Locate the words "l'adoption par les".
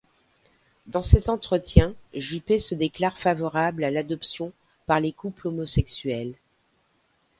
3.91-5.13